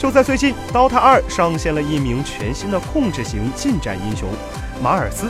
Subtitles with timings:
[0.00, 4.30] 就在最近，DOTA 二上线了一名全新的控制型近战英雄——
[4.82, 5.26] 马尔斯。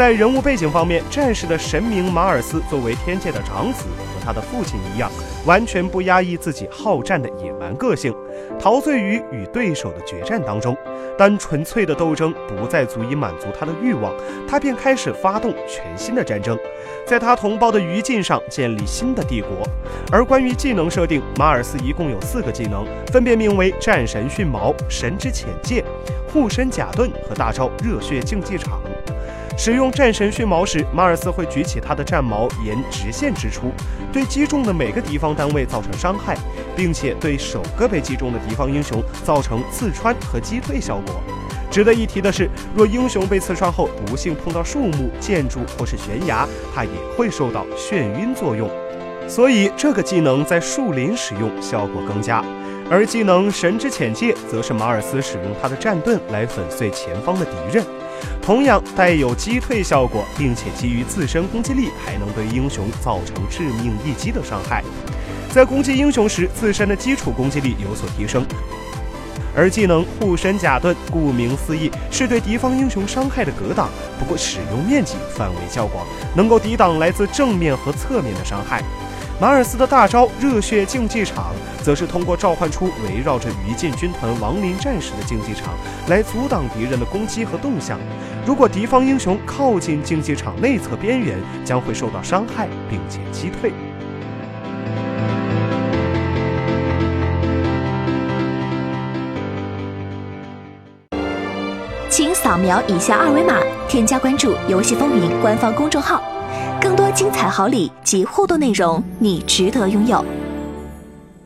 [0.00, 5.10] 在人物背景方面，战士的神明马尔斯作为天界的长子，和他的父亲一样，
[5.44, 8.10] 完全不压抑自己好战的野蛮个性，
[8.58, 10.74] 陶醉于与对手的决战当中。
[11.18, 14.10] 但纯粹的斗争不再足以满足他的欲望，
[14.48, 16.58] 他便开始发动全新的战争，
[17.04, 19.50] 在他同胞的余烬上建立新的帝国。
[20.10, 25.84] 而关于技能设定，马尔斯一共有四个技能，分别名为战神迅矛、神之浅戒、
[26.32, 28.80] 护身甲盾和大招热血竞技场。
[29.62, 33.70] 使用战神迅矛时，马尔斯会举起他的战矛，沿直线直出，
[34.10, 36.34] 对击中的每个敌方单位造成伤害，
[36.74, 41.22] 并且对首个被击中的敌方英雄造成刺穿和击退效果。
[41.70, 48.66] 值得一提的是，若英雄被刺穿后不幸碰到树木、建筑或是悬崖，他也会受到眩晕作用。
[49.30, 52.44] 所以这个技能在树林使用效果更佳。
[52.90, 57.86] 而技能神之浅戒则是马尔斯使用他的战盾来粉碎前方的敌人。
[58.42, 64.82] 同样带有击退效果，并且基于自身攻击力，还能对英雄造成致命一击的伤害。
[65.52, 68.44] 在攻击英雄时，自身的基础攻击力有所提升。
[69.56, 78.82] 而技能护身甲盾，顾名思义，是对敌方英雄伤害的格挡，不过使用面积范围较广，能够抵挡来自正面和侧面的伤害。
[79.40, 85.72] 马尔斯的大招热血竞技场，则是通过召唤出围绕着余烬军团亡灵战士的竞技场，
[86.08, 87.98] 来阻挡敌人的攻击和动向。
[88.44, 93.72] 如果敌方英雄靠近竞技场内侧边缘，将会受到伤害，并且击退。
[102.10, 103.56] 请扫描以下二维码，
[103.88, 106.22] 添加关注“游戏风云”官方公众号。
[106.80, 110.24] 更多精彩好礼及互动内容，你值得拥有。